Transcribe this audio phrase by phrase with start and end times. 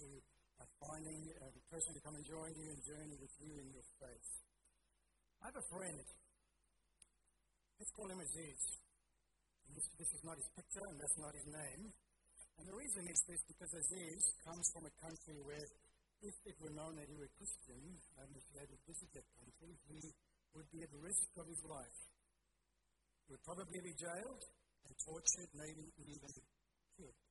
[0.00, 0.08] to
[0.80, 3.84] finding uh, the person to come and join you and journey with you in your
[4.00, 4.28] faith.
[5.44, 6.04] I have a friend.
[7.76, 8.60] Let's call him Aziz.
[9.76, 11.92] This, this is not his picture and that's not his name.
[12.60, 15.68] And the reason is this because Aziz comes from a country where
[16.20, 17.80] if it were known that he were Christian,
[18.20, 20.00] and if he had to visit that country, he
[20.52, 22.00] would be at risk of his life.
[23.24, 24.42] He would probably be jailed
[24.84, 26.32] and tortured, maybe even
[27.00, 27.29] killed.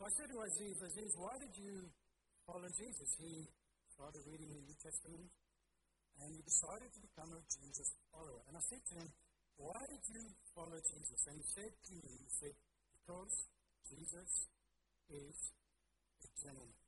[0.00, 1.84] So I said to Aziz, Aziz, why did you
[2.48, 3.20] follow Jesus?
[3.20, 3.44] He
[3.92, 5.28] started reading the New Testament
[6.24, 8.40] and he decided to become a Jesus follower.
[8.48, 9.12] And I said to him,
[9.60, 10.24] why did you
[10.56, 11.20] follow Jesus?
[11.28, 12.56] And he said to me, he said,
[12.96, 13.44] because
[13.92, 14.48] Jesus
[15.12, 15.36] is
[16.24, 16.80] a gentleman.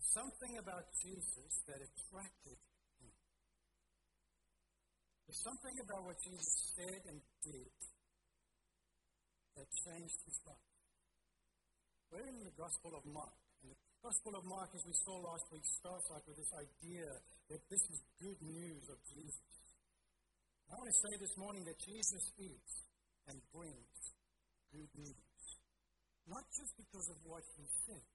[0.00, 2.56] There's something about Jesus that attracted
[3.04, 3.12] him.
[5.28, 7.68] There's something about what Jesus said and did
[9.58, 10.70] that changed his life.
[12.14, 13.34] We're in the Gospel of Mark.
[13.66, 17.10] And the Gospel of Mark, as we saw last week, starts out with this idea
[17.50, 19.58] that this is good news of Jesus.
[20.70, 22.66] I want to say this morning that Jesus is
[23.26, 23.98] and brings
[24.70, 25.42] good news.
[26.30, 28.06] Not just because of what he said,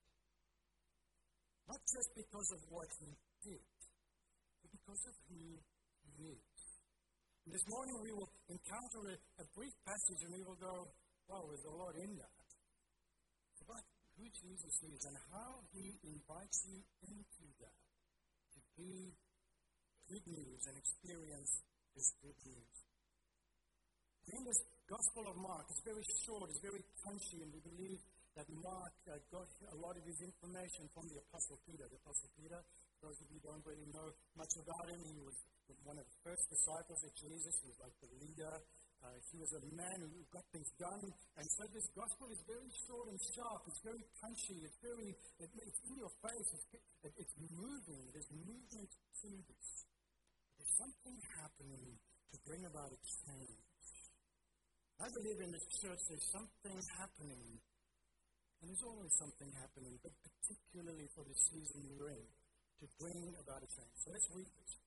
[1.68, 3.12] not just because of what he
[3.44, 3.68] did,
[4.64, 5.60] but because of who
[6.08, 6.54] he is.
[7.44, 10.88] And this morning we will encounter a, a brief passage and we will go,
[11.28, 12.38] wow, there's a lot in that.
[13.64, 13.86] About
[14.20, 17.80] who Jesus is and how he invites you into that
[18.54, 19.16] to be
[20.12, 21.52] good news and experience
[21.96, 22.76] this good news.
[24.36, 28.00] In this Gospel of Mark, it's very short, it's very punchy, and we believe
[28.36, 31.86] that Mark uh, got a lot of his information from the Apostle Peter.
[31.86, 32.60] The Apostle Peter,
[33.04, 35.38] those of you who don't really know much about him, he was
[35.86, 37.54] one of the first disciples of Jesus.
[37.62, 38.54] He was like the leader.
[39.04, 41.04] Uh, he was a man who got things done.
[41.36, 43.68] And so this gospel is very short and sharp.
[43.68, 44.64] It's very punchy.
[44.64, 45.12] It's very,
[45.44, 46.48] it, it's in your face.
[46.56, 46.68] It's,
[47.04, 48.04] it, it's moving.
[48.16, 49.68] There's movement to this.
[50.56, 52.00] There's something happening
[52.32, 53.60] to bring about a change.
[55.04, 57.60] I believe in this church there's something happening
[58.64, 62.28] and there's always something happening, but particularly for the season we're in,
[62.80, 63.92] to bring about a change.
[64.00, 64.80] So let's read this.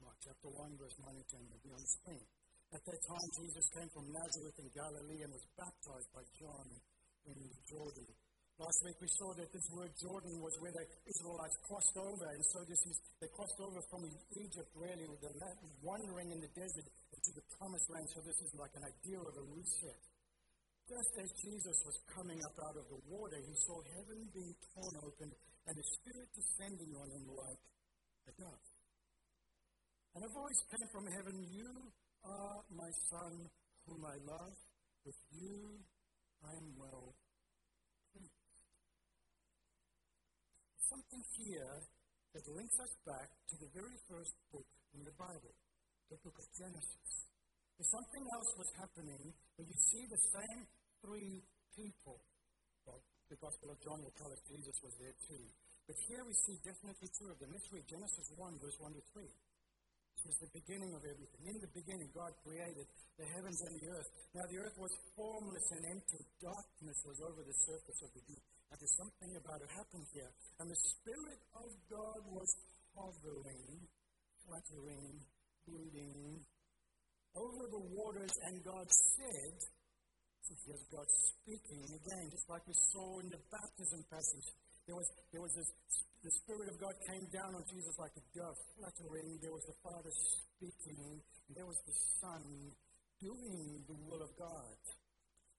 [0.00, 2.24] Mark chapter 1, verse 9 and 10 will be on the screen.
[2.68, 6.68] At that time, Jesus came from Nazareth in Galilee and was baptized by John
[7.24, 8.08] in Jordan.
[8.60, 12.42] Last week we saw that this word Jordan was where the Israelites crossed over, and
[12.42, 15.32] so this is they crossed over from Egypt, really, with the
[15.80, 18.04] wandering in the desert into the promised land.
[18.12, 20.00] So this is like an idea of a reset.
[20.90, 24.94] Just as Jesus was coming up out of the water, he saw heaven being torn
[25.06, 25.28] open
[25.68, 27.62] and the Spirit descending on him like
[28.28, 28.64] a dove.
[30.16, 31.72] And a voice came from heaven You
[32.24, 33.32] are my Son,
[33.86, 34.54] whom I love.
[35.04, 35.78] With you
[36.44, 37.14] I am well
[38.12, 38.54] pleased.
[40.88, 41.74] Something here
[42.34, 45.54] that links us back to the very first book in the Bible,
[46.10, 47.10] the book of Genesis.
[47.78, 49.22] There's something else was happening
[49.56, 50.62] when you see the same
[51.02, 51.42] three
[51.74, 52.18] people.
[52.84, 53.00] Well,
[53.30, 55.44] the Gospel of John will tell us Jesus was there too.
[55.86, 57.48] But here we see definitely two of them.
[57.48, 59.24] Let's read Genesis 1, verse 1 to 3.
[60.28, 61.40] Was the beginning of everything.
[61.48, 62.84] In the beginning, God created
[63.16, 64.08] the heavens and the earth.
[64.36, 66.20] Now, the earth was formless and empty.
[66.36, 68.44] Darkness was over the surface of the deep.
[68.68, 70.28] And there's something about it happened here.
[70.60, 72.50] And the Spirit of God was
[72.92, 73.88] hovering,
[74.44, 75.16] fluttering,
[75.64, 76.44] brooding
[77.32, 78.34] over the waters.
[78.52, 79.56] And God said,
[80.68, 84.48] here's God speaking again, just like we saw in the baptism passage.
[84.84, 85.72] There was, there was this,
[86.18, 89.38] the Spirit of God came down on Jesus like a dove, fluttering.
[89.38, 91.22] There was the Father speaking.
[91.54, 92.42] There was the Son
[93.22, 94.78] doing the will of God.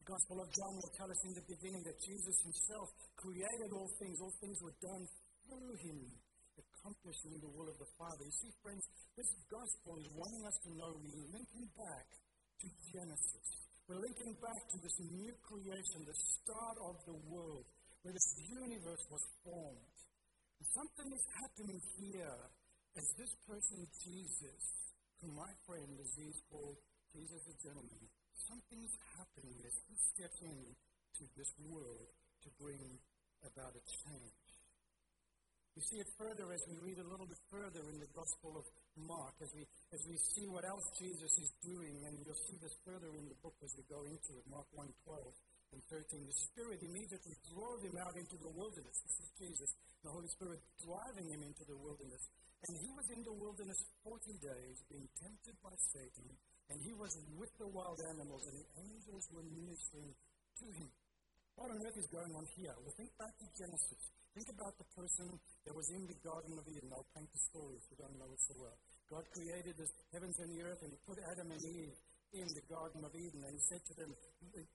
[0.03, 3.87] The Gospel of John will tell us in the beginning that Jesus himself created all
[4.03, 4.19] things.
[4.19, 5.03] All things were done
[5.47, 5.99] through him,
[6.59, 8.23] accomplishing the will of the Father.
[8.27, 8.83] You see, friends,
[9.15, 12.07] this Gospel is wanting us to know we're linking back
[12.59, 13.47] to Genesis.
[13.87, 17.63] We're linking back to this new creation, the start of the world,
[18.03, 19.99] where this universe was formed.
[20.59, 22.39] Something is happening here
[22.97, 24.63] as this person, Jesus,
[25.21, 26.75] who my friend Aziz called
[27.15, 28.03] Jesus the gentleman,
[28.47, 32.11] something is happening as he steps into this world
[32.43, 32.99] to bring
[33.43, 34.49] about a change.
[35.77, 38.65] We see it further as we read a little bit further in the Gospel of
[38.99, 39.63] Mark, as we,
[39.95, 43.39] as we see what else Jesus is doing, and you'll see this further in the
[43.39, 45.23] book as we go into it, Mark 1 12
[45.71, 46.25] and 13.
[46.25, 48.97] The Spirit immediately drove him out into the wilderness.
[49.07, 49.71] This is Jesus,
[50.03, 52.23] the Holy Spirit driving him into the wilderness.
[52.67, 56.27] And he was in the wilderness 40 days, being tempted by Satan,
[56.67, 60.11] and he was with the wild animals, and the angels were ministering
[60.59, 60.91] to him.
[61.55, 62.75] What on earth is going on here?
[62.83, 64.03] Well, think back to Genesis.
[64.31, 65.27] Think about the person
[65.67, 66.87] that was in the Garden of Eden.
[66.95, 68.77] I'll paint the story if you don't know it so well.
[69.11, 71.95] God created the heavens and the earth, and He put Adam and Eve
[72.31, 74.11] in the Garden of Eden, and He said to them,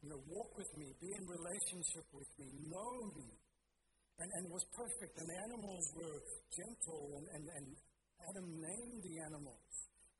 [0.02, 3.28] You know, walk with me, be in relationship with me, know me.
[4.14, 6.18] And, and was perfect, and the animals were
[6.54, 7.66] gentle, and, and, and
[8.30, 9.66] Adam named the animals.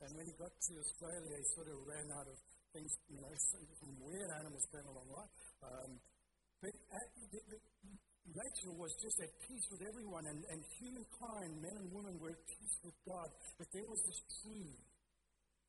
[0.03, 2.37] And when he got to Australia, he sort of ran out of
[2.75, 5.33] things, you know, some weird animals came along, right?
[5.63, 5.91] Um,
[6.59, 7.59] but at, the, the,
[8.35, 12.43] nature was just at peace with everyone, and, and humankind, men and women, were at
[12.51, 13.29] peace with God.
[13.61, 14.75] But there was this tree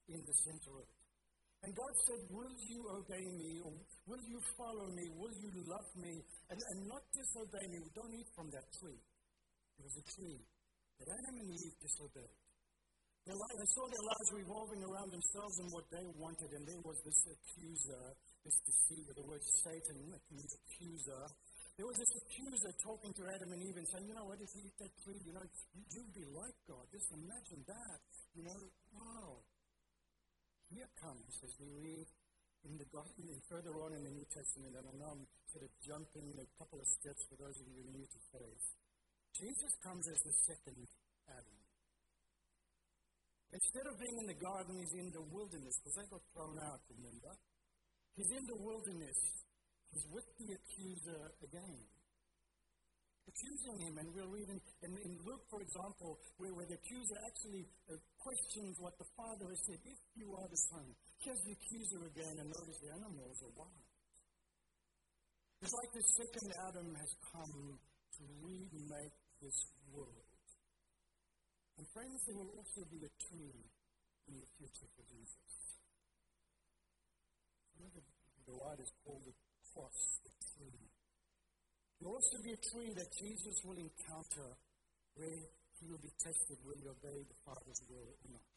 [0.09, 0.94] in the center of it.
[1.65, 3.57] And God said, Will you obey me?
[3.65, 3.73] Or
[4.05, 5.09] will you follow me?
[5.17, 6.21] Will you love me?
[6.53, 7.81] And, and not disobey me.
[7.97, 9.01] Don't eat from that tree.
[9.01, 10.39] It was a tree
[11.01, 12.37] that Adam and Eve disobeyed.
[13.25, 17.17] They saw their lives revolving around themselves and what they wanted, and there was this
[17.25, 18.05] accuser,
[18.45, 19.97] this deceiver, the word Satan
[20.29, 21.25] means accuser,
[21.75, 24.47] there was this accuser talking to Adam and Eve and saying, you know what, if
[24.55, 25.43] you eat that tree, you know,
[25.91, 26.87] you'll be like God.
[26.87, 27.99] Just imagine that.
[28.31, 28.59] You know,
[28.95, 29.43] wow.
[30.73, 32.07] Here comes, as we read
[32.65, 35.71] in the gospel, further on in the New Testament, and I know I'm sort of
[35.85, 38.65] jumping a couple of steps for those of you who are new to faith.
[39.37, 40.79] Jesus comes as the second
[41.29, 41.59] Adam.
[43.53, 46.81] Instead of being in the garden, he's in the wilderness, because they got thrown out,
[46.89, 47.33] remember?
[48.17, 49.19] He's in the wilderness
[49.95, 51.79] He's with the accuser again.
[53.25, 57.17] Accusing him, and we'll read in, in, in Luke, for example, where, where the accuser
[57.25, 60.85] actually uh, questions what the Father has said if you are the Son.
[61.19, 63.85] Here's the accuser again, and notice the animals are wild.
[65.65, 69.57] It's like the second Adam has come to remake this
[69.89, 70.29] world.
[71.77, 73.65] And friends, there will also be a tree
[74.29, 75.55] in the future for Jesus.
[77.75, 78.01] Remember,
[78.45, 79.35] The is called the
[79.73, 80.84] cross, the tree.
[81.99, 84.49] There will also be a tree that Jesus will encounter
[85.15, 85.39] where
[85.79, 88.47] he will be tested will he obey the Father's will or not.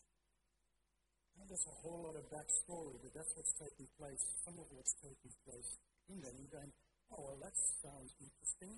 [1.38, 4.94] Now, there's a whole lot of backstory, but that's what's taking place, some of what's
[4.98, 5.70] taking place
[6.10, 6.34] in that.
[6.34, 6.72] You're going,
[7.14, 8.74] oh, well, that sounds interesting.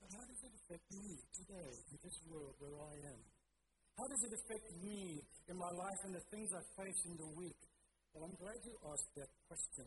[0.00, 3.20] But how does it affect me today in this world where I am?
[4.00, 7.30] How does it affect me in my life and the things I face in the
[7.36, 7.60] week?
[8.16, 9.84] Well, I'm glad you asked that question.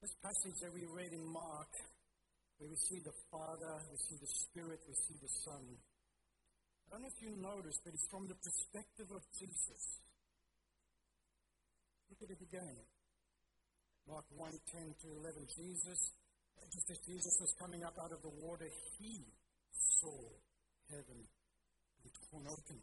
[0.00, 1.68] This passage that we read in Mark,
[2.56, 5.60] where we see the Father, we see the Spirit, we see the Son.
[6.88, 10.00] I don't know if you noticed, but it's from the perspective of Jesus.
[12.08, 12.76] Look at it again.
[14.08, 15.44] Mark 1 10 to 11.
[15.52, 16.00] Jesus,
[16.72, 19.20] just as Jesus was coming up out of the water, he
[20.00, 20.16] saw
[20.88, 21.28] heaven
[22.32, 22.80] torn open.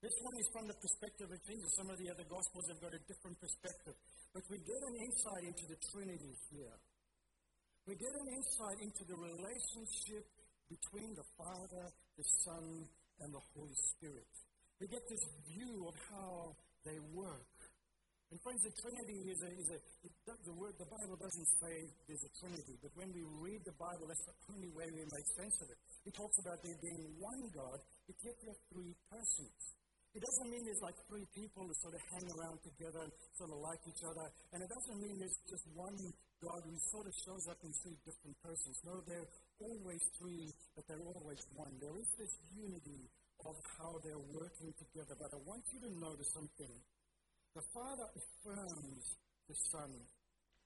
[0.00, 1.76] This one is from the perspective of Jesus.
[1.76, 3.94] Some of the other Gospels have got a different perspective.
[4.32, 6.76] But we get an insight into the Trinity here.
[7.84, 10.24] We get an insight into the relationship
[10.72, 11.84] between the Father,
[12.16, 12.88] the Son,
[13.20, 14.32] and the Holy Spirit.
[14.80, 16.56] We get this view of how
[16.88, 17.52] they work.
[18.32, 19.78] And friends, the Trinity is a, is a
[20.48, 24.08] the word, the Bible doesn't say there's a Trinity, but when we read the Bible,
[24.08, 25.76] that's the only way we make sense of it.
[26.08, 27.76] It talks about there being one God,
[28.08, 29.81] but yet there are three persons.
[30.12, 33.48] It doesn't mean there's like three people who sort of hang around together and sort
[33.48, 34.26] of like each other.
[34.52, 35.96] And it doesn't mean there's just one
[36.44, 38.76] God who sort of shows up in three different persons.
[38.84, 39.30] No, they're
[39.64, 41.72] always three, but they're always one.
[41.80, 43.08] There is this unity
[43.40, 45.16] of how they're working together.
[45.16, 46.74] But I want you to notice something.
[47.56, 49.04] The Father affirms
[49.48, 49.90] the Son.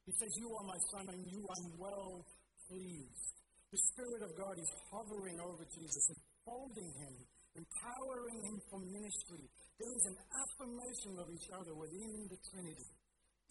[0.07, 2.27] He says, You are my Son, and you are well
[2.67, 3.35] pleased.
[3.71, 7.15] The Spirit of God is hovering over Jesus, enfolding him
[7.57, 9.45] empowering him for ministry.
[9.81, 12.89] There is an affirmation of each other within the Trinity,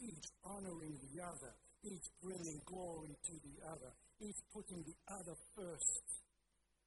[0.02, 1.52] each honoring the other,
[1.86, 6.06] each bringing glory to the other, each putting the other first.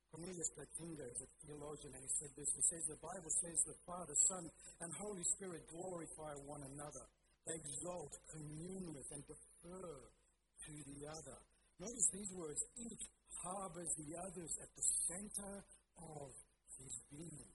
[0.08, 2.48] Cornelius Plantinga is a theologian, and he said this.
[2.56, 4.44] He says, The Bible says the Father, Son,
[4.80, 7.04] and Holy Spirit glorify one another.
[7.44, 9.92] They exalt, commune with, and defer
[10.64, 11.38] to the other.
[11.78, 13.04] Notice these words each
[13.44, 15.52] harbors the others at the center
[16.00, 16.32] of
[16.78, 17.50] his being.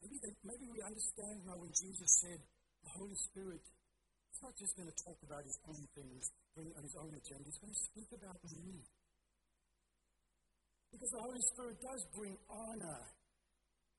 [0.00, 2.40] Maybe, maybe we understand now when Jesus said,
[2.84, 6.22] the Holy Spirit is not just going to talk about his own things,
[6.58, 7.44] on his own agenda.
[7.48, 8.84] He's going to speak about me.
[10.92, 13.00] Because the Holy Spirit does bring honor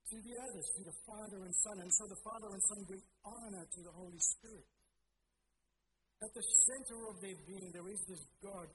[0.06, 1.76] to the others, to the Father and Son.
[1.82, 4.68] And so the Father and Son bring honor to the Holy Spirit.
[6.24, 8.70] At the center of their being, there is this God,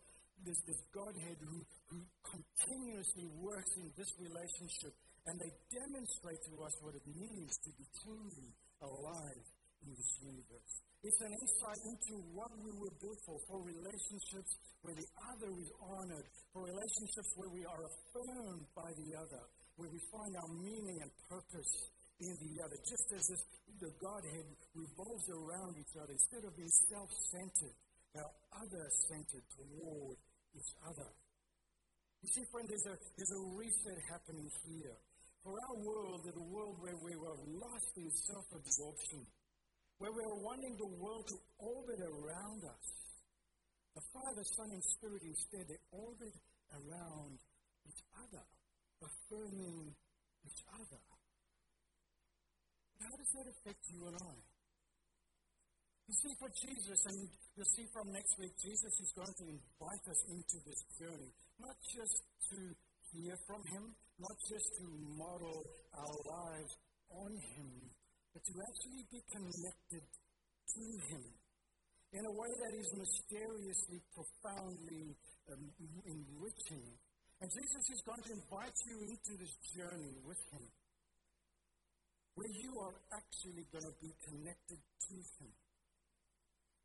[0.44, 4.94] this, this Godhead who, who continuously works in this relationship,
[5.26, 9.44] and they demonstrate to us what it means to be truly alive
[9.82, 10.72] in this universe.
[11.02, 14.52] It's an insight into what we were built for, for relationships
[14.84, 19.42] where the other is honored, for relationships where we are affirmed by the other,
[19.80, 21.72] where we find our meaning and purpose
[22.20, 22.76] in the other.
[22.84, 23.42] Just as this,
[23.80, 24.44] the Godhead
[24.76, 27.74] revolves around each other, instead of being self centered,
[28.12, 30.20] they are other centered toward
[30.52, 31.08] each other.
[32.20, 34.96] You see, friend, there's a, there's a reset happening here.
[35.40, 39.24] For our world, the world where we were lost in self absorption,
[39.96, 42.86] where we were wanting the world to orbit around us,
[43.96, 46.36] the Father, Son, and Spirit instead, they orbit
[46.76, 47.40] around
[47.88, 48.44] each other,
[49.00, 49.96] affirming
[50.44, 51.00] each other.
[53.00, 54.36] How does that affect you and I?
[56.04, 57.16] You see, for Jesus, and
[57.56, 61.76] you'll see from next week, Jesus is going to invite us into this journey, not
[61.84, 62.16] just
[62.50, 62.58] to
[63.12, 63.84] hear from Him,
[64.18, 64.84] not just to
[65.16, 65.60] model
[65.96, 66.72] our lives
[67.12, 67.70] on Him,
[68.32, 71.24] but to actually be connected to Him
[72.12, 75.14] in a way that is mysteriously, profoundly
[75.52, 75.62] um,
[76.06, 76.86] enriching.
[77.40, 80.64] And Jesus is going to invite you into this journey with Him
[82.34, 85.50] where you are actually going to be connected to Him.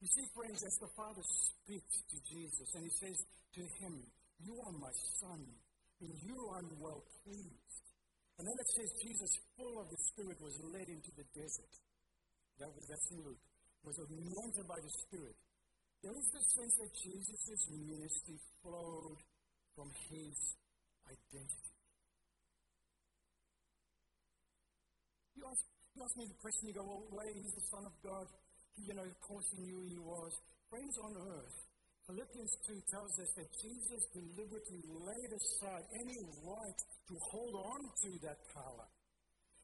[0.01, 3.17] You see, friends, as the Father speaks to Jesus and He says
[3.55, 4.03] to Him,
[4.43, 5.41] You are my Son,
[6.01, 7.83] and you are well pleased.
[8.37, 11.73] And then it says Jesus, full of the Spirit, was led into the desert.
[12.59, 13.39] That was that's Luke.
[13.83, 15.37] Was anointed by the Spirit.
[16.03, 19.19] There is the sense that Jesus' ministry flowed
[19.75, 20.35] from his
[21.07, 21.73] identity.
[25.35, 25.63] You ask,
[25.95, 28.25] you ask me the question, you go, well, wait, he's the Son of God.
[28.77, 30.31] You know, of course he knew he was.
[30.69, 31.57] Friends on earth,
[32.05, 38.09] Philippians 2 tells us that Jesus deliberately laid aside any right to hold on to
[38.29, 38.85] that power.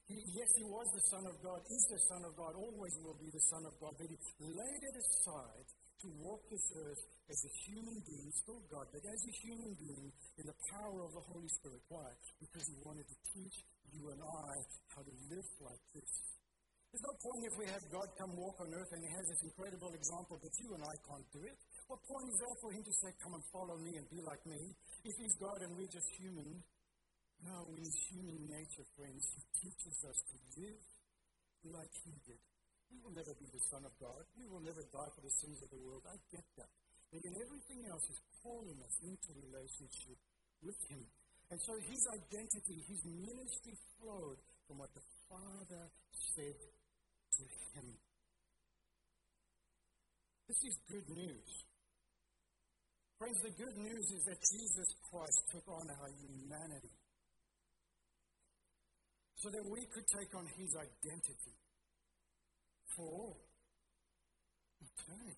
[0.09, 3.17] He, yes, he was the Son of God, is the Son of God, always will
[3.21, 5.67] be the Son of God, but he laid it aside
[6.01, 10.09] to walk this earth as a human being, still God, but as a human being
[10.41, 11.85] in the power of the Holy Spirit.
[11.93, 12.09] Why?
[12.41, 13.55] Because he wanted to teach
[13.93, 14.53] you and I
[14.97, 16.11] how to live like this.
[16.89, 19.41] There's no point if we have God come walk on earth and he has this
[19.47, 21.55] incredible example, but you and I can't do it.
[21.91, 24.39] What point is there for him to say, Come and follow me and be like
[24.47, 24.71] me?
[25.03, 26.63] If he's God and we're just human,
[27.43, 30.79] no, in his human nature, friends, he teaches us to live
[31.67, 32.39] like he did.
[32.95, 34.23] We will never be the Son of God.
[34.39, 36.07] We will never die for the sins of the world.
[36.07, 36.71] I get that.
[37.11, 40.15] But in everything else, he's calling us into relationship
[40.63, 41.03] with him.
[41.51, 45.91] And so his identity, his ministry flowed from what the Father
[46.39, 47.43] said to
[47.75, 47.99] him.
[50.47, 51.51] This is good news.
[53.21, 56.89] Friends, the good news is that Jesus Christ took on our humanity
[59.37, 61.53] so that we could take on his identity
[62.97, 63.37] for all
[64.81, 65.37] eternity.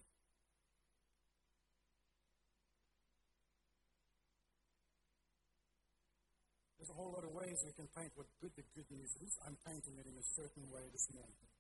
[6.80, 9.36] There's a whole lot of ways we can paint what good the good news is.
[9.44, 11.52] I'm painting it in a certain way this morning.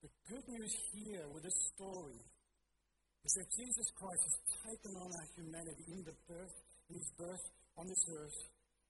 [0.00, 2.31] The good news here with this story
[3.22, 4.36] is that Jesus Christ has
[4.66, 6.56] taken on our humanity in the birth,
[6.90, 7.44] in his birth
[7.78, 8.38] on this earth.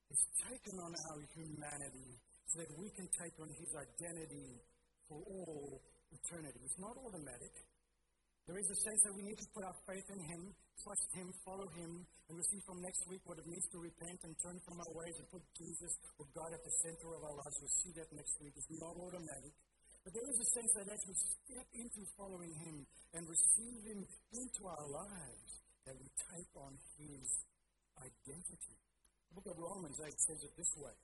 [0.09, 2.09] He's taken on our humanity
[2.49, 4.61] so that we can take on his identity
[5.09, 5.81] for all
[6.13, 6.61] eternity.
[6.65, 7.53] It's not automatic.
[8.43, 10.51] There is a sense that we need to put our faith in Him,
[10.83, 14.35] trust Him, follow Him, and receive from next week what it means to repent and
[14.43, 17.55] turn from our ways and put Jesus or God at the center of our lives.
[17.63, 18.51] We'll see that next week.
[18.59, 19.55] It's not automatic.
[20.03, 22.83] But there is a sense that as we step into following Him
[23.15, 24.03] and receive Him
[24.35, 27.27] into our lives, that we take on His
[27.95, 28.75] identity.
[29.31, 30.95] The book of Romans 8 says it this way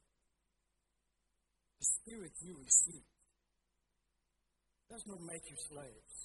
[1.79, 3.07] The Spirit you receive
[4.91, 6.15] does not make you slaves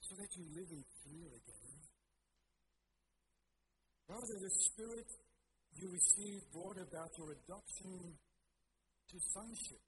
[0.00, 1.80] so that you live in fear again.
[4.06, 5.08] Rather, the Spirit
[5.80, 8.14] you received brought about your adoption
[9.10, 9.80] to sonship.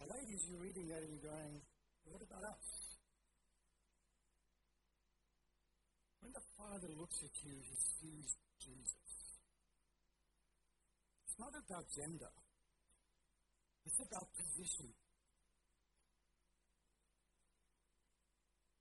[0.00, 1.60] And ladies, you're reading that and you're going,
[2.08, 2.68] what about us?
[6.24, 8.32] When the Father looks at you, he sees
[8.64, 9.12] Jesus.
[11.28, 12.32] It's not about gender.
[13.84, 14.88] It's about position.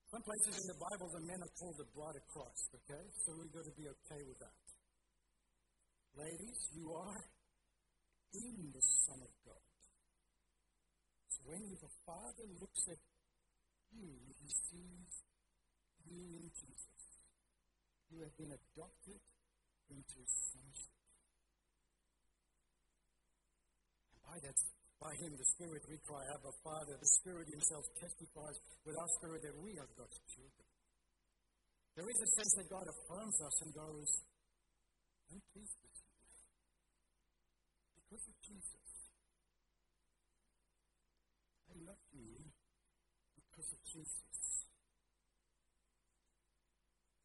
[0.10, 3.04] Some places in the Bible, the men are called the bride of Christ, okay?
[3.28, 4.58] So we've got to be okay with that.
[6.18, 7.22] Ladies, you are
[8.34, 9.69] in the Son of God.
[11.50, 13.02] When the Father looks at
[13.90, 15.14] you, he sees
[16.06, 17.02] you in Jesus.
[18.14, 19.18] You have been adopted
[19.90, 20.94] into sonship.
[24.14, 24.58] And by that
[25.02, 26.94] by him, the Spirit, we cry, Abba, Father.
[27.00, 30.68] The Spirit himself testifies with our spirit that we are God's children.
[31.96, 34.10] There is a sense that God affirms us and goes,
[35.34, 36.14] I'm pleased with you.
[37.96, 38.79] Because of Jesus.
[41.90, 42.54] Love
[43.34, 44.38] because of Jesus.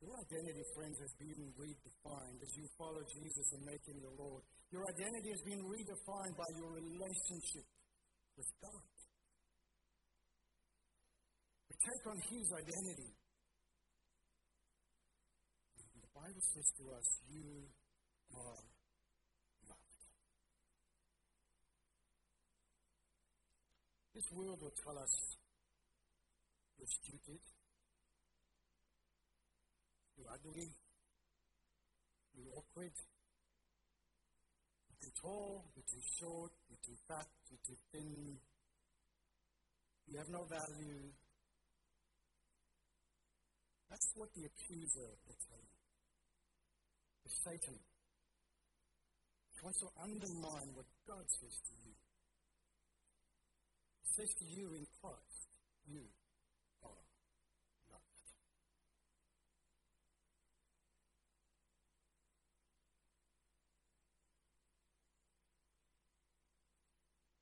[0.01, 4.45] Your identity, friends, has been redefined as you follow Jesus and make him your Lord.
[4.69, 7.65] Your identity has been redefined by your relationship
[8.37, 8.85] with God.
[11.69, 13.13] We take on His identity.
[15.81, 17.65] And the Bible says to us, You
[18.37, 18.61] are
[24.15, 25.11] This world will tell us
[26.79, 27.41] you're stupid,
[30.17, 30.71] you're ugly,
[32.35, 32.95] you're awkward,
[35.03, 38.39] too tall, you're too short, you're too fat, you're too thin,
[40.07, 41.11] you have no value.
[43.91, 45.75] That's what the accuser will tell you.
[47.25, 47.79] The Satan.
[49.63, 51.97] Wants to undermine what God says to you.
[54.15, 55.51] Says to you in Christ,
[55.91, 56.07] you
[56.87, 57.03] are
[57.91, 58.31] loved.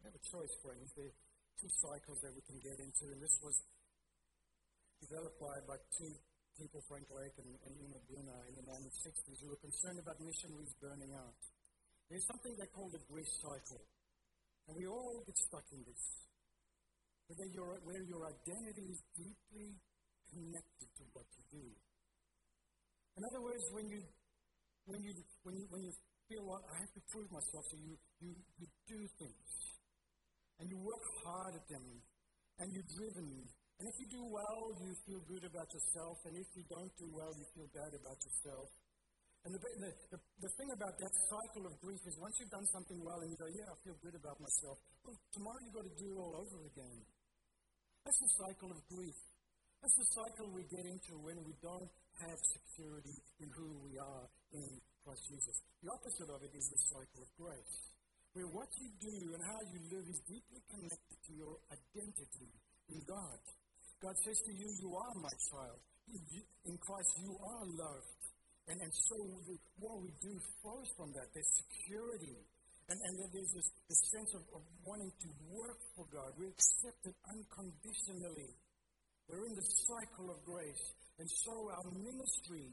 [0.01, 0.89] We have a choice, friends.
[0.97, 1.19] There are
[1.61, 3.61] two cycles that we can get into, and this was
[5.05, 6.17] developed by, by two
[6.57, 7.77] people, Frank Lake and, and
[8.09, 11.37] Bruna, in the 1960s, who were concerned about missionaries burning out.
[12.09, 13.85] There's something they call the grief cycle,
[14.65, 16.32] and we all get stuck in this,
[17.29, 19.77] where your, where your identity is deeply
[20.33, 21.67] connected to what you do.
[23.17, 24.01] In other words, when you
[24.89, 25.13] when you
[25.45, 25.93] when you when you
[26.27, 29.51] feel like I have to prove myself, so you you, you do things
[30.59, 31.85] and you work hard at them,
[32.63, 33.29] and you're driven.
[33.81, 37.09] And if you do well, you feel good about yourself, and if you don't do
[37.11, 38.71] well, you feel bad about yourself.
[39.43, 42.69] And the, the, the, the thing about that cycle of grief is once you've done
[42.71, 45.87] something well and you go, yeah, I feel good about myself, well, tomorrow you've got
[45.91, 46.99] to do it all over again.
[48.07, 49.19] That's the cycle of grief.
[49.83, 51.91] That's the cycle we get into when we don't
[52.23, 54.25] have security in who we are
[54.55, 55.59] in Christ Jesus.
[55.83, 57.75] The opposite of it is the cycle of grace
[58.33, 62.49] where what you do and how you live is deeply connected to your identity
[62.89, 63.39] in God.
[64.01, 65.81] God says to you, You are my child.
[66.65, 68.22] In Christ, you are loved.
[68.69, 71.27] And, and so the, what we do flows from that.
[71.35, 72.39] There's security.
[72.91, 76.31] And, and there's this, this sense of, of wanting to work for God.
[76.39, 78.55] We're accepted unconditionally.
[79.27, 80.85] We're in the cycle of grace.
[81.19, 82.69] And so our ministry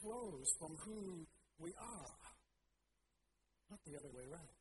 [0.00, 1.26] flows from who
[1.58, 2.12] we are,
[3.70, 4.52] not the other way around.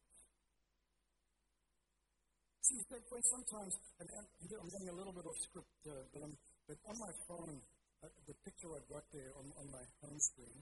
[2.67, 6.36] See, when sometimes, and, and I'm getting a little bit off script, uh, but, I'm,
[6.67, 7.62] but on my phone,
[8.03, 10.57] uh, the picture I've got there on, on my home screen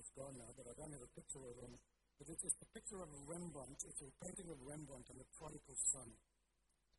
[0.00, 1.74] is gone now, but I don't have a picture of him.
[2.18, 3.78] But it's, it's a picture of Rembrandt.
[3.86, 6.08] It's a painting of Rembrandt and the prodigal son.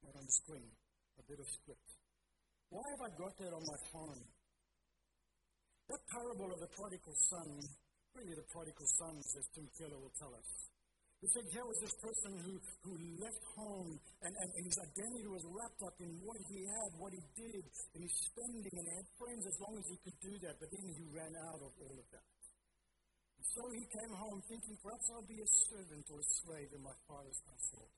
[0.06, 0.70] Not on the screen,
[1.20, 1.90] a bit of script.
[2.72, 4.22] Why have I got that on my phone?
[5.90, 7.50] That parable of the prodigal son,
[8.16, 10.50] really the prodigal sons, as Tim Keller will tell us,
[11.20, 12.56] he said here was this person who,
[12.88, 13.92] who left home
[14.24, 17.64] and, and, and, his identity was wrapped up in what he had, what he did,
[17.92, 20.72] and his spending, and he had friends as long as he could do that, but
[20.72, 22.24] then he ran out of all of that.
[23.36, 26.82] And so he came home thinking, perhaps I'll be a servant or a slave in
[26.88, 27.92] my father's household.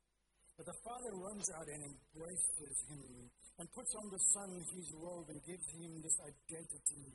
[0.57, 3.29] But the father runs out and embraces him
[3.61, 7.05] and puts on the son his robe and gives him this identity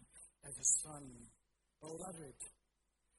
[0.47, 1.03] as a son.
[1.83, 2.39] Beloved,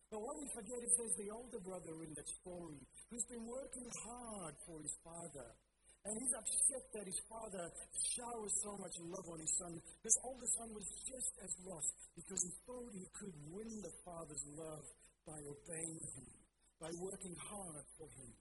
[0.08, 2.80] but what we forget is there's the older brother in that story
[3.12, 5.48] who's been working hard for his father.
[6.08, 7.68] And he's upset that his father
[8.16, 9.76] showers so much love on his son.
[10.08, 14.46] This older son was just as lost because he thought he could win the father's
[14.56, 14.88] love
[15.28, 16.28] by obeying him,
[16.80, 18.32] by working hard for him.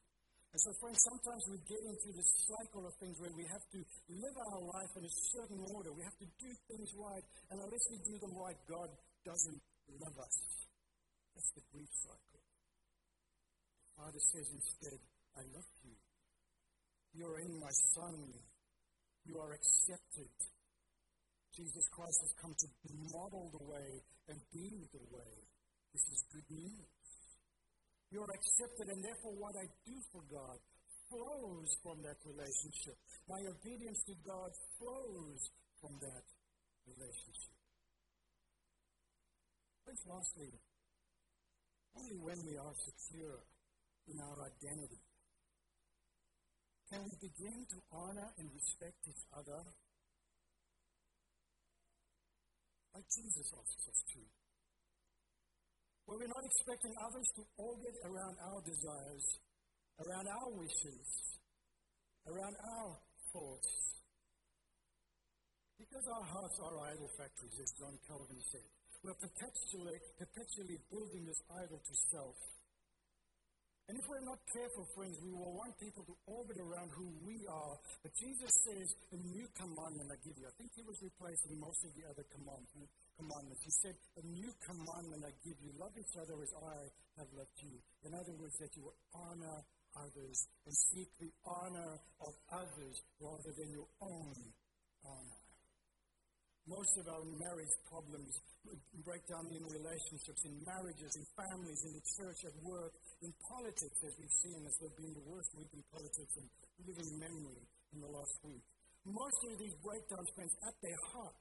[0.55, 3.81] And so, friends, sometimes we get into this cycle of things where we have to
[4.15, 5.91] live our life in a certain order.
[5.91, 8.89] We have to do things right, and unless we do them right, God
[9.27, 10.37] doesn't love us.
[11.37, 12.41] That's the grief cycle.
[12.41, 14.97] The Father says instead,
[15.37, 15.93] I love you.
[17.13, 18.33] You're in my Son.
[19.29, 20.33] You are accepted.
[21.53, 22.69] Jesus Christ has come to
[23.13, 24.01] model the way
[24.33, 25.33] and be the way.
[25.93, 26.89] This is good news.
[28.09, 30.57] You're accepted, and therefore, what I do for God
[31.13, 32.97] flows from that relationship.
[33.29, 35.41] My obedience to God flows
[35.85, 36.25] from that
[36.89, 37.57] relationship.
[39.85, 40.51] And lastly,
[41.97, 43.41] only when we are secure
[44.07, 45.01] in our identity
[46.91, 49.59] can we begin to honor and respect each other
[52.95, 54.21] like Jesus asks us to.
[56.07, 59.27] Where we're not expecting others to orbit around our desires,
[60.01, 61.09] around our wishes,
[62.25, 62.91] around our
[63.35, 63.73] thoughts.
[65.77, 68.76] Because our hearts are idol factories, as John Calvin said.
[69.07, 72.35] We're perpetually, perpetually building this idol to self.
[73.87, 77.39] And if we're not careful, friends, we will want people to orbit around who we
[77.47, 77.79] are.
[78.03, 80.51] But Jesus says, A new commandment I give you.
[80.51, 83.63] I think he was replacing most of the other commandments.
[83.63, 85.71] He said, A new commandment I give you.
[85.79, 86.75] Love each other as I
[87.23, 87.79] have loved you.
[88.03, 89.63] In other words, that you will honor
[90.03, 91.95] others and seek the honor
[92.27, 94.35] of others rather than your own
[95.07, 95.39] honor.
[96.67, 98.35] Most of our marriage problems
[99.05, 103.99] break down in relationships, in marriages, in families, in the church, at work, in politics,
[104.03, 106.47] as we've seen as they've been the worst week in politics in
[106.87, 107.63] living memory
[107.95, 108.65] in the last week.
[109.07, 111.37] Most of these breakdowns, friends, at their heart,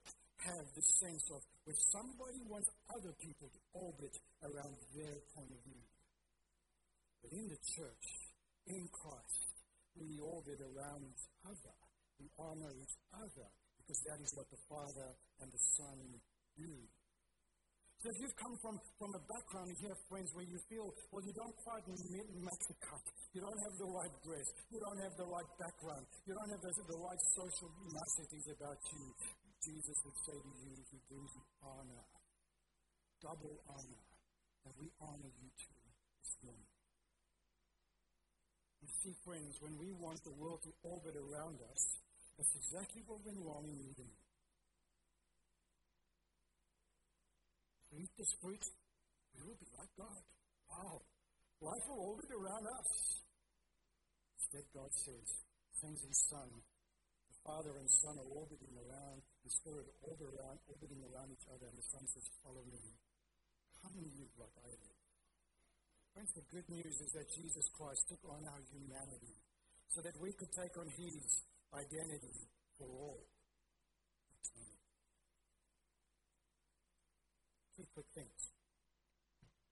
[0.46, 4.14] have the sense of where somebody wants other people to orbit
[4.46, 5.84] around their point of view.
[7.26, 8.06] But in the church,
[8.70, 9.56] in Christ,
[9.98, 11.76] we orbit around each other.
[12.22, 13.48] We honor each other
[13.82, 15.10] because that is what the Father
[15.42, 15.98] and the Son
[16.58, 16.74] do.
[18.06, 21.34] So if you've come from, from a background here, friends, where you feel, well, you
[21.34, 23.02] don't quite match the cut,
[23.34, 26.62] you don't have the right dress, you don't have the right background, you don't have
[26.62, 29.10] the, the right social niceties about you,
[29.58, 32.06] Jesus would say to you, He brings you honor,
[33.26, 34.02] double honor,
[34.70, 36.54] and we honor you too.
[38.86, 41.82] You see, friends, when we want the world to orbit around us,
[42.38, 44.14] that's exactly what went wrong in Eden.
[48.00, 48.64] Eat this fruit,
[49.36, 50.22] we will be like God.
[50.70, 51.02] Wow.
[51.64, 52.92] Life will orbit around us.
[54.36, 55.28] Instead, God says,
[55.80, 56.50] sends His Son.
[57.32, 61.68] The Father and Son are orbiting around, the Spirit orbit around, orbiting around each other,
[61.70, 62.84] and the Son says, Follow me.
[63.82, 64.98] Come and live like I live.
[66.16, 69.36] Friends, the good news is that Jesus Christ took on our humanity
[69.92, 71.44] so that we could take on His
[71.76, 72.48] identity
[72.80, 73.20] for all.
[78.12, 78.42] Things.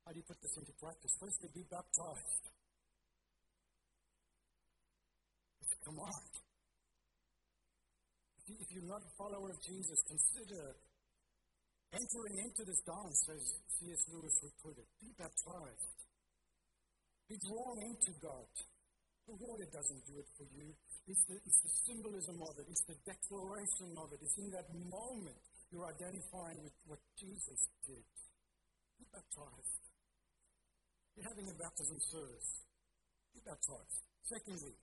[0.05, 1.12] How do you put this into practice?
[1.19, 2.43] Firstly, be baptized.
[5.63, 6.31] A command.
[8.47, 10.75] If you're not a follower of Jesus, consider
[11.95, 13.43] entering into this dance, as
[13.79, 14.03] C.S.
[14.12, 14.88] Lewis would put it.
[14.99, 15.99] Be baptized.
[17.29, 18.51] Be drawn into God.
[19.23, 20.67] The water doesn't do it for you.
[21.07, 22.67] It's the, it's the symbolism of it.
[22.67, 24.19] It's the declaration of it.
[24.19, 25.39] It's in that moment
[25.73, 28.05] you're identifying with what Jesus did.
[29.01, 29.81] Be baptized.
[31.17, 32.62] You're having a baptism service.
[33.33, 34.05] Be baptized.
[34.29, 34.77] Secondly,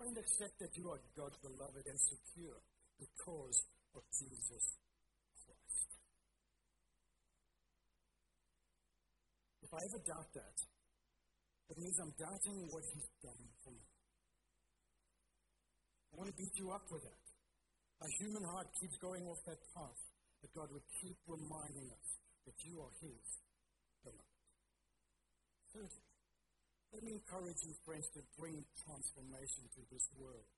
[0.00, 2.56] find accept that you are God's beloved and secure
[2.96, 4.64] because of Jesus
[5.44, 5.88] Christ.
[9.60, 10.56] If I ever doubt that,
[11.68, 13.84] it means I'm doubting what He's done for me.
[16.12, 17.21] I want to beat you up with that.
[18.02, 20.02] Our human heart keeps going off that path,
[20.42, 22.08] but God would keep reminding us
[22.50, 23.22] that you are His
[24.02, 24.42] beloved.
[25.70, 26.02] Thirdly,
[26.90, 30.50] let me encourage you, friends, to bring transformation to this world.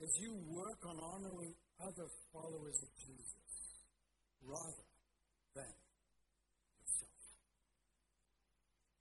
[0.00, 3.52] As you work on honoring other followers of Jesus
[4.40, 4.88] rather
[5.52, 5.74] than
[6.80, 7.20] yourself.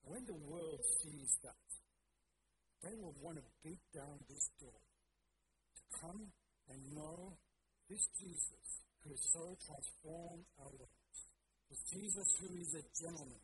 [0.03, 1.63] When the world sees that,
[2.83, 6.27] they will want to beat down this door to come
[6.69, 7.38] and know
[7.89, 11.28] this Jesus who has so transformed our lives.
[11.69, 13.41] This Jesus who is a gentleman.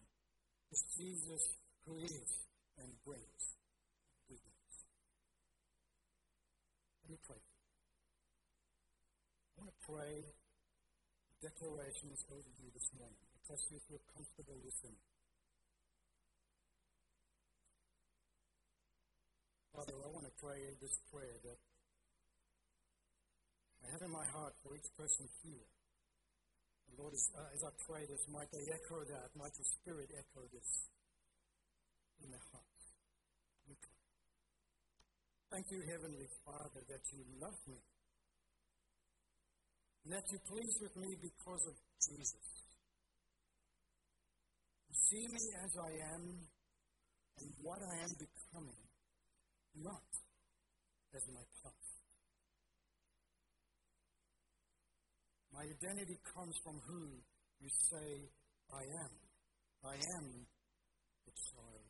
[0.71, 3.57] This Jesus who is and brings
[4.29, 4.85] goodness.
[7.03, 7.41] Let me pray.
[7.41, 7.43] I
[9.59, 10.23] want to pray
[11.41, 13.19] declarations over you this morning.
[13.19, 15.01] I trust you feel comfortable listening.
[19.75, 21.57] Father, I want to pray this prayer that
[23.83, 25.67] I have in my heart for each person here.
[26.89, 30.09] And Lord, as, uh, as I pray this, might they echo that, might your spirit
[30.11, 30.69] echo this
[32.23, 32.67] in their hearts.
[35.49, 37.81] Thank you, Heavenly Father, that you love me.
[40.05, 42.47] and that you're pleased with me because of Jesus.
[44.89, 46.23] You see me as I am
[47.37, 48.81] and what I am becoming,
[49.75, 50.09] not
[51.13, 51.88] as my past.
[55.59, 57.19] My identity comes from who
[57.59, 58.31] you say
[58.71, 59.11] I am.
[59.83, 60.47] I am
[61.27, 61.83] the child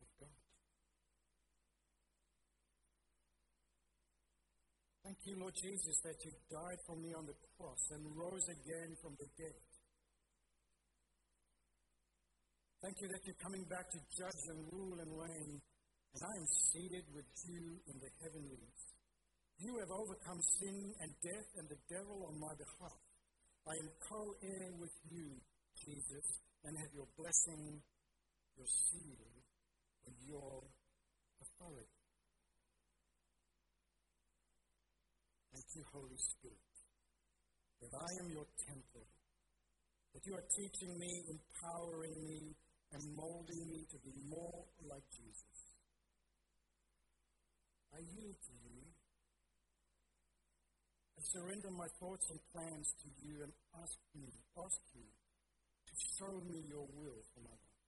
[0.00, 0.40] of God.
[5.04, 8.96] Thank you, Lord Jesus, that you died for me on the cross and rose again
[9.04, 9.60] from the dead.
[12.80, 15.60] Thank you that you're coming back to judge and rule and reign,
[16.16, 18.87] and I am seated with you in the heavenlies.
[19.58, 23.02] You have overcome sin and death and the devil on my behalf.
[23.66, 25.34] I am co heir with you,
[25.74, 26.26] Jesus,
[26.62, 27.82] and have your blessing,
[28.54, 29.34] your seal,
[30.06, 30.62] and your
[31.42, 31.98] authority.
[35.50, 36.74] Thank you, Holy Spirit,
[37.82, 39.10] that I am your temple,
[40.14, 42.54] that you are teaching me, empowering me,
[42.94, 45.58] and molding me to be more like Jesus.
[47.92, 48.87] I yield to you.
[51.18, 56.30] I surrender my thoughts and plans to you and ask you, ask you to show
[56.46, 57.82] me your will for my life.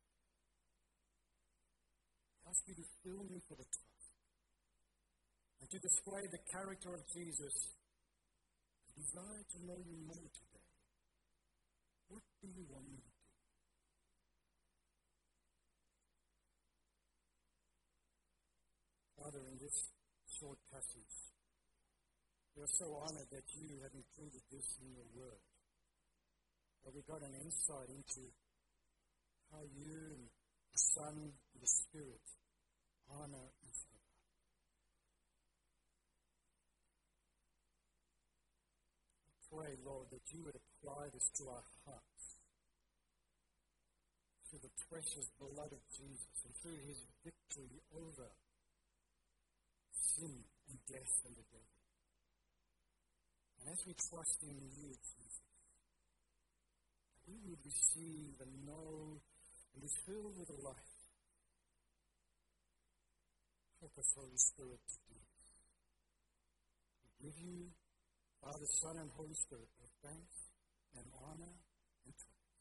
[2.43, 4.11] I ask you to fill me for the task
[5.63, 7.55] and to display the character of Jesus.
[8.83, 10.67] I desire to know you more today.
[12.11, 13.31] What do you want me to do?
[19.23, 19.87] Father, in this
[20.27, 21.20] short passage,
[22.61, 25.41] we are so honored that you have included this in your word.
[26.85, 28.29] That we got an insight into
[29.49, 32.21] how you and the Son and the Spirit
[33.09, 34.13] honor each other.
[39.25, 42.25] I pray, Lord, that you would apply this to our hearts
[44.53, 48.29] through the precious blood of Jesus and through his victory over
[49.97, 51.80] sin and death and the devil.
[53.61, 55.35] And as we trust in you, Jesus,
[57.29, 59.21] we would receive and know
[59.75, 60.97] and be filled with life.
[63.81, 65.45] Help us, Holy Spirit, to do this.
[67.21, 67.69] We give you,
[68.41, 70.37] Father, Son, and Holy Spirit, both thanks
[70.97, 71.55] and honor
[72.05, 72.57] and praise.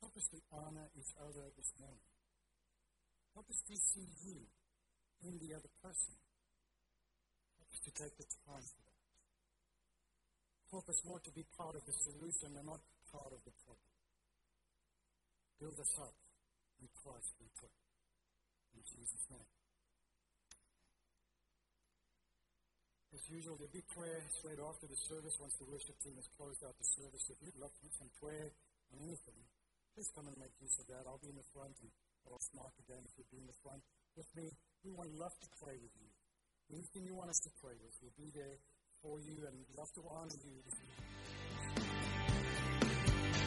[0.00, 2.08] Help us to honor each other this morning.
[3.32, 4.40] Help us to see you
[5.24, 6.16] in the other person.
[7.56, 8.66] Help us to take the time
[10.72, 11.04] that.
[11.04, 12.80] More to be part of the solution and not
[13.12, 13.92] part of the problem.
[15.60, 16.16] Build us up
[16.80, 17.76] in Christ we pray.
[18.72, 19.50] In Jesus' name.
[23.12, 26.64] As usual, there'll be prayer straight after the service once the worship team has closed
[26.64, 27.28] out the service.
[27.28, 28.48] If you'd love some prayer
[28.88, 29.40] on anything,
[29.92, 31.04] please come and make use of that.
[31.04, 31.92] I'll be in the front and
[32.24, 33.84] I'll Mark again if you'll be in the front
[34.16, 34.48] with me.
[34.80, 36.08] We would love to pray with you.
[36.72, 38.56] Anything you want us to pray with, we'll be there
[39.02, 40.52] for you and love to honor you.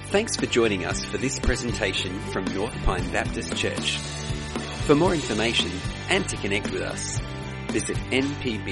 [0.10, 3.98] Thanks for joining us for this presentation from North Pine Baptist Church.
[4.86, 5.72] For more information
[6.10, 7.20] and to connect with us,
[7.72, 8.65] visit npbc.org.au